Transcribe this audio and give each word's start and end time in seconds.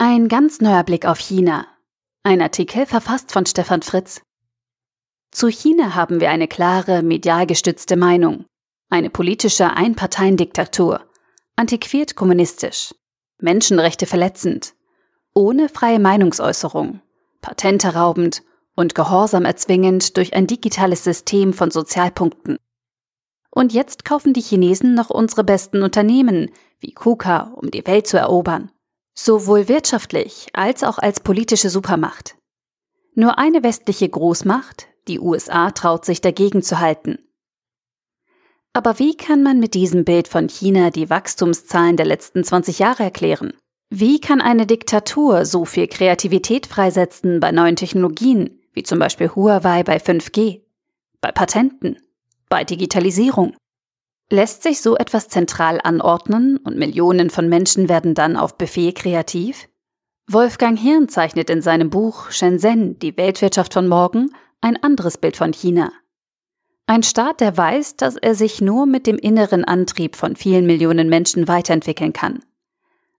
Ein 0.00 0.28
ganz 0.28 0.60
neuer 0.60 0.84
Blick 0.84 1.06
auf 1.06 1.18
China. 1.18 1.66
Ein 2.22 2.40
Artikel 2.40 2.86
verfasst 2.86 3.32
von 3.32 3.46
Stefan 3.46 3.82
Fritz. 3.82 4.22
Zu 5.32 5.48
China 5.48 5.96
haben 5.96 6.20
wir 6.20 6.30
eine 6.30 6.46
klare, 6.46 7.02
medial 7.02 7.48
gestützte 7.48 7.96
Meinung. 7.96 8.44
Eine 8.90 9.10
politische 9.10 9.70
Einparteiendiktatur. 9.70 11.00
Antiquiert 11.56 12.14
kommunistisch. 12.14 12.94
Menschenrechte 13.40 14.06
verletzend. 14.06 14.74
Ohne 15.34 15.68
freie 15.68 15.98
Meinungsäußerung. 15.98 17.00
Patente 17.40 17.94
raubend 17.94 18.44
und 18.76 18.94
Gehorsam 18.94 19.44
erzwingend 19.44 20.16
durch 20.16 20.32
ein 20.32 20.46
digitales 20.46 21.02
System 21.02 21.52
von 21.52 21.72
Sozialpunkten. 21.72 22.56
Und 23.50 23.72
jetzt 23.72 24.04
kaufen 24.04 24.32
die 24.32 24.42
Chinesen 24.42 24.94
noch 24.94 25.10
unsere 25.10 25.42
besten 25.42 25.82
Unternehmen, 25.82 26.52
wie 26.78 26.92
KUKA, 26.92 27.52
um 27.56 27.72
die 27.72 27.84
Welt 27.84 28.06
zu 28.06 28.16
erobern 28.16 28.70
sowohl 29.18 29.68
wirtschaftlich 29.68 30.46
als 30.52 30.84
auch 30.84 30.98
als 30.98 31.20
politische 31.20 31.70
Supermacht. 31.70 32.36
Nur 33.14 33.38
eine 33.38 33.64
westliche 33.64 34.08
Großmacht, 34.08 34.86
die 35.08 35.18
USA, 35.18 35.72
traut 35.72 36.04
sich 36.04 36.20
dagegen 36.20 36.62
zu 36.62 36.78
halten. 36.78 37.18
Aber 38.72 38.98
wie 39.00 39.16
kann 39.16 39.42
man 39.42 39.58
mit 39.58 39.74
diesem 39.74 40.04
Bild 40.04 40.28
von 40.28 40.48
China 40.48 40.90
die 40.90 41.10
Wachstumszahlen 41.10 41.96
der 41.96 42.06
letzten 42.06 42.44
20 42.44 42.78
Jahre 42.78 43.02
erklären? 43.02 43.54
Wie 43.90 44.20
kann 44.20 44.40
eine 44.40 44.66
Diktatur 44.66 45.46
so 45.46 45.64
viel 45.64 45.88
Kreativität 45.88 46.66
freisetzen 46.66 47.40
bei 47.40 47.50
neuen 47.50 47.74
Technologien, 47.74 48.60
wie 48.72 48.84
zum 48.84 48.98
Beispiel 49.00 49.34
Huawei 49.34 49.82
bei 49.82 49.96
5G, 49.96 50.60
bei 51.20 51.32
Patenten, 51.32 51.96
bei 52.48 52.62
Digitalisierung? 52.62 53.56
Lässt 54.30 54.62
sich 54.62 54.82
so 54.82 54.96
etwas 54.96 55.28
zentral 55.28 55.80
anordnen 55.82 56.58
und 56.58 56.76
Millionen 56.76 57.30
von 57.30 57.48
Menschen 57.48 57.88
werden 57.88 58.14
dann 58.14 58.36
auf 58.36 58.58
Befehl 58.58 58.92
kreativ? 58.92 59.68
Wolfgang 60.26 60.78
Hirn 60.78 61.08
zeichnet 61.08 61.48
in 61.48 61.62
seinem 61.62 61.88
Buch 61.88 62.30
Shenzhen, 62.30 62.98
die 62.98 63.16
Weltwirtschaft 63.16 63.72
von 63.72 63.88
morgen, 63.88 64.30
ein 64.60 64.76
anderes 64.82 65.16
Bild 65.16 65.38
von 65.38 65.52
China. 65.52 65.90
Ein 66.86 67.02
Staat, 67.02 67.40
der 67.40 67.56
weiß, 67.56 67.96
dass 67.96 68.16
er 68.16 68.34
sich 68.34 68.60
nur 68.60 68.84
mit 68.84 69.06
dem 69.06 69.16
inneren 69.16 69.64
Antrieb 69.64 70.16
von 70.16 70.36
vielen 70.36 70.66
Millionen 70.66 71.08
Menschen 71.08 71.48
weiterentwickeln 71.48 72.12
kann. 72.12 72.40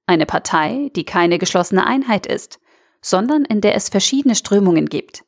Eine 0.05 0.27
Partei, 0.27 0.91
die 0.95 1.05
keine 1.05 1.39
geschlossene 1.39 1.87
Einheit 1.87 2.27
ist, 2.27 2.59
sondern 3.01 3.45
in 3.45 3.61
der 3.61 3.73
es 3.73 3.89
verschiedene 3.89 4.35
Strömungen 4.35 4.87
gibt. 4.87 5.23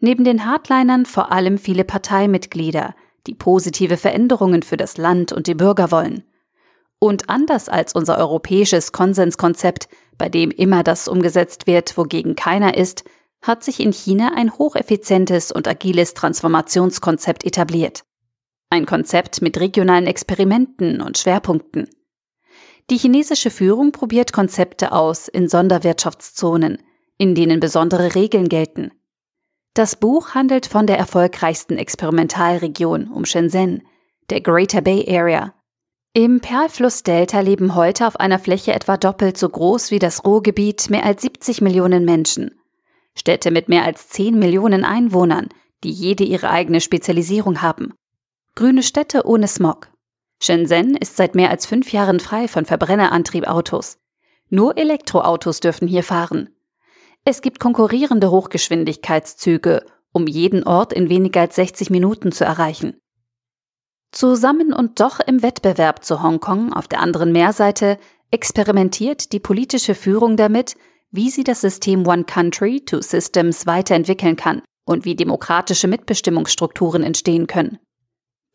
Neben 0.00 0.24
den 0.24 0.44
Hardlinern 0.44 1.06
vor 1.06 1.30
allem 1.30 1.58
viele 1.58 1.84
Parteimitglieder, 1.84 2.94
die 3.26 3.34
positive 3.34 3.96
Veränderungen 3.96 4.62
für 4.62 4.76
das 4.76 4.96
Land 4.96 5.32
und 5.32 5.46
die 5.46 5.54
Bürger 5.54 5.90
wollen. 5.90 6.24
Und 6.98 7.28
anders 7.28 7.68
als 7.68 7.94
unser 7.94 8.18
europäisches 8.18 8.92
Konsenskonzept, 8.92 9.88
bei 10.16 10.28
dem 10.28 10.50
immer 10.50 10.82
das 10.82 11.08
umgesetzt 11.08 11.66
wird, 11.66 11.96
wogegen 11.96 12.36
keiner 12.36 12.76
ist, 12.76 13.04
hat 13.42 13.62
sich 13.62 13.80
in 13.80 13.92
China 13.92 14.32
ein 14.34 14.52
hocheffizientes 14.52 15.52
und 15.52 15.68
agiles 15.68 16.14
Transformationskonzept 16.14 17.44
etabliert. 17.44 18.04
Ein 18.70 18.86
Konzept 18.86 19.42
mit 19.42 19.60
regionalen 19.60 20.06
Experimenten 20.06 21.00
und 21.00 21.18
Schwerpunkten. 21.18 21.88
Die 22.90 22.96
chinesische 22.96 23.50
Führung 23.50 23.92
probiert 23.92 24.32
Konzepte 24.32 24.92
aus 24.92 25.28
in 25.28 25.48
Sonderwirtschaftszonen, 25.48 26.78
in 27.18 27.34
denen 27.34 27.60
besondere 27.60 28.14
Regeln 28.14 28.48
gelten. 28.48 28.92
Das 29.74 29.96
Buch 29.96 30.34
handelt 30.34 30.66
von 30.66 30.86
der 30.86 30.98
erfolgreichsten 30.98 31.78
Experimentalregion 31.78 33.08
um 33.08 33.24
Shenzhen, 33.24 33.82
der 34.30 34.40
Greater 34.40 34.80
Bay 34.80 35.04
Area. 35.08 35.52
Im 36.12 36.38
Perlflussdelta 36.38 37.40
leben 37.40 37.74
heute 37.74 38.06
auf 38.06 38.20
einer 38.20 38.38
Fläche 38.38 38.72
etwa 38.72 38.96
doppelt 38.96 39.36
so 39.36 39.48
groß 39.48 39.90
wie 39.90 39.98
das 39.98 40.24
Ruhrgebiet 40.24 40.90
mehr 40.90 41.04
als 41.04 41.22
70 41.22 41.60
Millionen 41.60 42.04
Menschen. 42.04 42.52
Städte 43.16 43.50
mit 43.50 43.68
mehr 43.68 43.82
als 43.82 44.08
10 44.10 44.38
Millionen 44.38 44.84
Einwohnern, 44.84 45.48
die 45.82 45.90
jede 45.90 46.22
ihre 46.22 46.50
eigene 46.50 46.80
Spezialisierung 46.80 47.60
haben. 47.60 47.94
Grüne 48.54 48.84
Städte 48.84 49.26
ohne 49.26 49.48
Smog. 49.48 49.90
Shenzhen 50.40 50.96
ist 50.96 51.16
seit 51.16 51.34
mehr 51.34 51.50
als 51.50 51.66
fünf 51.66 51.90
Jahren 51.90 52.20
frei 52.20 52.46
von 52.46 52.64
Verbrennerantriebautos. 52.64 53.98
Nur 54.50 54.78
Elektroautos 54.78 55.58
dürfen 55.58 55.88
hier 55.88 56.04
fahren. 56.04 56.53
Es 57.24 57.40
gibt 57.40 57.58
konkurrierende 57.58 58.30
Hochgeschwindigkeitszüge, 58.30 59.86
um 60.12 60.26
jeden 60.26 60.64
Ort 60.64 60.92
in 60.92 61.08
weniger 61.08 61.40
als 61.40 61.56
60 61.56 61.88
Minuten 61.88 62.32
zu 62.32 62.44
erreichen. 62.44 63.00
Zusammen 64.12 64.72
und 64.72 65.00
doch 65.00 65.20
im 65.20 65.42
Wettbewerb 65.42 66.04
zu 66.04 66.22
Hongkong 66.22 66.72
auf 66.72 66.86
der 66.86 67.00
anderen 67.00 67.32
Meerseite 67.32 67.98
experimentiert 68.30 69.32
die 69.32 69.40
politische 69.40 69.94
Führung 69.94 70.36
damit, 70.36 70.76
wie 71.10 71.30
sie 71.30 71.44
das 71.44 71.62
System 71.62 72.06
One 72.06 72.24
Country, 72.24 72.84
Two 72.84 73.00
Systems 73.00 73.66
weiterentwickeln 73.66 74.36
kann 74.36 74.62
und 74.84 75.04
wie 75.04 75.16
demokratische 75.16 75.88
Mitbestimmungsstrukturen 75.88 77.02
entstehen 77.02 77.46
können. 77.46 77.78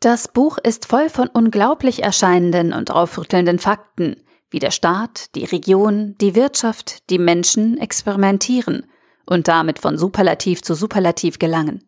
Das 0.00 0.28
Buch 0.28 0.58
ist 0.58 0.86
voll 0.86 1.10
von 1.10 1.28
unglaublich 1.28 2.02
erscheinenden 2.02 2.72
und 2.72 2.90
aufrüttelnden 2.90 3.58
Fakten, 3.58 4.22
wie 4.50 4.58
der 4.58 4.70
Staat, 4.70 5.34
die 5.34 5.44
Region, 5.44 6.16
die 6.20 6.34
Wirtschaft, 6.34 7.08
die 7.10 7.18
Menschen 7.18 7.78
experimentieren 7.78 8.86
und 9.26 9.48
damit 9.48 9.78
von 9.78 9.96
Superlativ 9.96 10.62
zu 10.62 10.74
Superlativ 10.74 11.38
gelangen. 11.38 11.84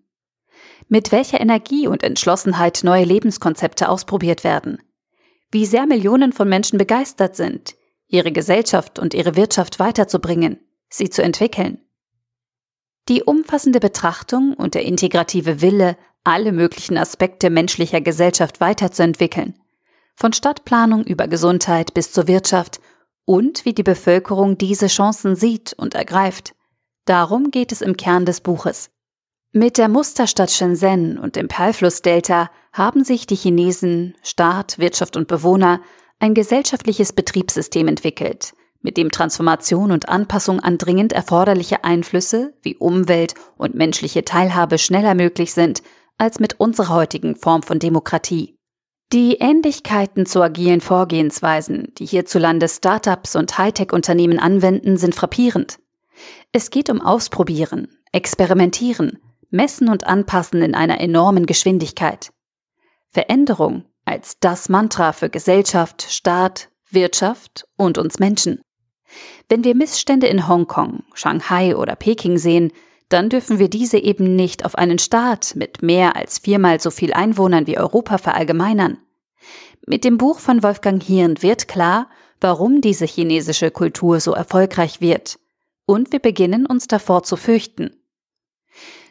Mit 0.89 1.11
welcher 1.13 1.41
Energie 1.41 1.87
und 1.89 2.03
Entschlossenheit 2.03 2.81
neue 2.85 3.05
Lebenskonzepte 3.05 3.89
ausprobiert 3.89 4.45
werden. 4.45 4.79
Wie 5.51 5.67
sehr 5.67 5.87
Millionen 5.87 6.33
von 6.33 6.49
Menschen 6.49 6.79
begeistert 6.79 7.37
sind, 7.37 7.75
ihre 8.07 8.33
Gesellschaft 8.33 8.99
und 8.99 9.15
ihre 9.15 9.37
Wirtschaft 9.37 9.79
weiterzubringen, 9.79 10.61
sie 10.89 11.11
zu 11.11 11.23
entwickeln. 11.23 11.79
Die 13.09 13.23
umfassende 13.23 13.81
Betrachtung 13.81 14.55
und 14.55 14.75
der 14.75 14.85
integrative 14.85 15.61
Wille, 15.61 15.97
alle 16.23 16.53
möglichen 16.53 16.97
Aspekte 16.97 17.51
menschlicher 17.51 18.01
Gesellschaft 18.01 18.61
weiterzuentwickeln, 18.61 19.59
von 20.23 20.33
Stadtplanung 20.33 21.03
über 21.03 21.27
Gesundheit 21.27 21.95
bis 21.95 22.13
zur 22.13 22.29
Wirtschaft 22.29 22.81
und 23.25 23.65
wie 23.65 23.73
die 23.73 23.83
Bevölkerung 23.83 24.57
diese 24.57 24.87
Chancen 24.87 25.35
sieht 25.35 25.73
und 25.73 25.97
ergreift. 25.97 26.55
Darum 27.07 27.51
geht 27.51 27.73
es 27.73 27.83
im 27.83 27.97
Kern 27.97 28.25
des 28.25 28.41
Buches. 28.41 28.91
Mit 29.51 29.79
der 29.79 29.89
Musterstadt 29.89 30.53
Shenzhen 30.53 31.19
und 31.19 31.35
dem 31.35 31.49
Perlflussdelta 31.49 32.53
haben 32.73 33.03
sich 33.03 33.27
die 33.27 33.35
Chinesen, 33.35 34.15
Staat, 34.23 34.79
Wirtschaft 34.79 35.17
und 35.17 35.27
Bewohner 35.27 35.81
ein 36.21 36.35
gesellschaftliches 36.35 37.13
Betriebssystem 37.13 37.89
entwickelt, 37.89 38.55
mit 38.81 38.97
dem 38.99 39.11
Transformation 39.11 39.91
und 39.91 40.09
Anpassung 40.09 40.61
an 40.61 40.79
dringend 40.79 41.13
erforderliche 41.13 41.83
Einflüsse 41.83 42.55
wie 42.63 42.77
Umwelt 42.77 43.35
und 43.57 43.75
menschliche 43.75 44.25
Teilhabe 44.25 44.79
schneller 44.79 45.17
möglich 45.17 45.53
sind 45.53 45.83
als 46.17 46.39
mit 46.39 46.61
unserer 46.61 46.95
heutigen 46.95 47.35
Form 47.35 47.65
von 47.65 47.81
Demokratie. 47.81 48.57
Die 49.13 49.35
Ähnlichkeiten 49.41 50.25
zu 50.25 50.41
agilen 50.41 50.81
Vorgehensweisen, 50.81 51.93
die 51.99 52.07
hierzulande 52.07 52.67
Startups 52.67 53.37
und 53.37 53.59
Hightech-Unternehmen 53.59 54.39
anwenden, 54.39 54.97
sind 54.97 55.15
frappierend. 55.15 55.79
Es 56.53 56.71
geht 56.71 56.89
um 56.89 57.03
Ausprobieren, 57.03 57.89
Experimentieren, 58.13 59.19
Messen 59.51 59.91
und 59.91 60.07
Anpassen 60.07 60.63
in 60.63 60.75
einer 60.75 60.99
enormen 60.99 61.45
Geschwindigkeit. 61.45 62.33
Veränderung 63.09 63.85
als 64.07 64.39
das 64.41 64.71
Mantra 64.71 65.13
für 65.13 65.29
Gesellschaft, 65.29 66.07
Staat, 66.09 66.71
Wirtschaft 66.89 67.67
und 67.77 67.99
uns 67.99 68.19
Menschen. 68.19 68.63
Wenn 69.47 69.63
wir 69.63 69.75
Missstände 69.75 70.27
in 70.27 70.49
Hongkong, 70.49 71.05
Shanghai 71.13 71.77
oder 71.77 71.97
Peking 71.97 72.39
sehen, 72.39 72.73
dann 73.13 73.29
dürfen 73.29 73.59
wir 73.59 73.69
diese 73.69 73.99
eben 73.99 74.37
nicht 74.37 74.65
auf 74.65 74.77
einen 74.77 74.99
Staat 74.99 75.55
mit 75.55 75.83
mehr 75.83 76.17
als 76.17 76.39
viermal 76.39 76.81
so 76.81 76.91
viel 76.91 77.13
Einwohnern 77.13 77.67
wie 77.67 77.79
Europa 77.79 78.19
verallgemeinern. 78.19 78.99
Mit 79.87 80.05
dem 80.05 80.17
Buch 80.17 80.39
von 80.39 80.63
Wolfgang 80.63 81.03
Hirn 81.03 81.43
wird 81.43 81.69
klar, 81.69 82.09
warum 82.41 82.81
diese 82.81 83.05
chinesische 83.05 83.71
Kultur 83.71 84.21
so 84.21 84.33
erfolgreich 84.33 85.01
wird. 85.01 85.39
Und 85.85 86.13
wir 86.13 86.21
beginnen 86.21 86.67
uns 86.67 86.87
davor 86.87 87.23
zu 87.23 87.37
fürchten. 87.37 87.97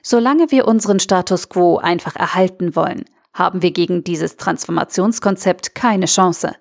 Solange 0.01 0.49
wir 0.49 0.67
unseren 0.67 0.99
Status 0.99 1.49
quo 1.49 1.77
einfach 1.77 2.15
erhalten 2.15 2.75
wollen, 2.75 3.05
haben 3.33 3.61
wir 3.61 3.71
gegen 3.71 4.03
dieses 4.03 4.35
Transformationskonzept 4.37 5.75
keine 5.75 6.05
Chance. 6.07 6.55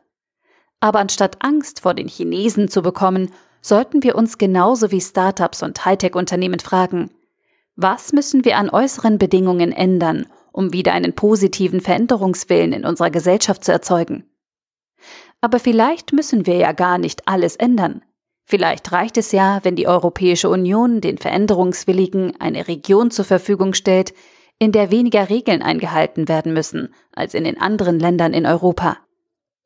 Aber 0.80 0.98
anstatt 0.98 1.38
Angst 1.40 1.80
vor 1.80 1.94
den 1.94 2.08
Chinesen 2.08 2.68
zu 2.68 2.82
bekommen, 2.82 3.32
sollten 3.62 4.02
wir 4.02 4.14
uns 4.16 4.38
genauso 4.38 4.90
wie 4.90 5.00
Startups 5.00 5.62
und 5.62 5.84
Hightech-Unternehmen 5.84 6.60
fragen, 6.60 7.10
was 7.82 8.12
müssen 8.12 8.44
wir 8.44 8.56
an 8.56 8.70
äußeren 8.70 9.18
Bedingungen 9.18 9.72
ändern, 9.72 10.26
um 10.52 10.72
wieder 10.72 10.92
einen 10.92 11.14
positiven 11.14 11.80
Veränderungswillen 11.80 12.72
in 12.72 12.84
unserer 12.84 13.10
Gesellschaft 13.10 13.64
zu 13.64 13.72
erzeugen? 13.72 14.24
Aber 15.40 15.58
vielleicht 15.58 16.12
müssen 16.12 16.46
wir 16.46 16.56
ja 16.56 16.72
gar 16.72 16.98
nicht 16.98 17.26
alles 17.26 17.56
ändern. 17.56 18.02
Vielleicht 18.44 18.90
reicht 18.92 19.16
es 19.16 19.32
ja, 19.32 19.60
wenn 19.62 19.76
die 19.76 19.86
Europäische 19.86 20.50
Union 20.50 21.00
den 21.00 21.18
Veränderungswilligen 21.18 22.38
eine 22.40 22.68
Region 22.68 23.10
zur 23.10 23.24
Verfügung 23.24 23.74
stellt, 23.74 24.12
in 24.58 24.72
der 24.72 24.90
weniger 24.90 25.30
Regeln 25.30 25.62
eingehalten 25.62 26.28
werden 26.28 26.52
müssen 26.52 26.94
als 27.12 27.34
in 27.34 27.44
den 27.44 27.60
anderen 27.60 27.98
Ländern 27.98 28.34
in 28.34 28.46
Europa. 28.46 28.98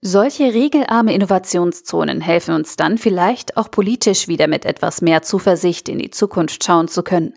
Solche 0.02 0.52
regelarme 0.52 1.14
Innovationszonen 1.14 2.20
helfen 2.20 2.54
uns 2.54 2.76
dann 2.76 2.98
vielleicht 2.98 3.56
auch 3.56 3.70
politisch 3.70 4.28
wieder 4.28 4.46
mit 4.48 4.66
etwas 4.66 5.00
mehr 5.00 5.22
Zuversicht 5.22 5.88
in 5.88 5.98
die 5.98 6.10
Zukunft 6.10 6.62
schauen 6.62 6.88
zu 6.88 7.02
können. 7.02 7.34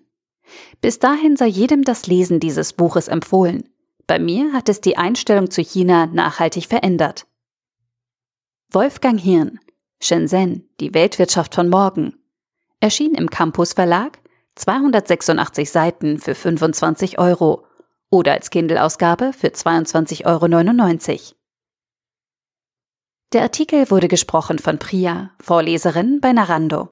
Bis 0.82 1.00
dahin 1.00 1.36
sei 1.36 1.48
jedem 1.48 1.84
das 1.84 2.08
Lesen 2.08 2.40
dieses 2.40 2.74
Buches 2.74 3.08
empfohlen. 3.08 3.70
Bei 4.06 4.20
mir 4.20 4.54
hat 4.54 4.70
es 4.70 4.82
die 4.82 4.98
Einstellung 4.98 5.52
zu 5.52 5.62
China 5.62 6.06
nachhaltig 6.08 6.68
verändert. 6.68 7.28
Wolfgang 8.72 9.20
Hirn, 9.20 9.60
Shenzhen, 10.00 10.70
die 10.80 10.94
Weltwirtschaft 10.94 11.56
von 11.56 11.70
morgen. 11.70 12.16
Erschien 12.80 13.16
im 13.16 13.30
Campus 13.30 13.74
Verlag, 13.74 14.20
286 14.56 15.72
Seiten 15.72 16.20
für 16.20 16.36
25 16.36 17.20
Euro 17.20 17.66
oder 18.10 18.34
als 18.34 18.50
Kindle-Ausgabe 18.50 19.34
für 19.34 19.48
22,99 19.48 20.26
Euro. 20.26 21.38
Der 23.34 23.42
Artikel 23.42 23.90
wurde 23.92 24.08
gesprochen 24.08 24.58
von 24.58 24.80
Priya, 24.80 25.32
Vorleserin 25.42 26.22
bei 26.22 26.32
Narando. 26.32 26.90